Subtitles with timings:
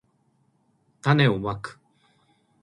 [1.03, 1.79] たねをまく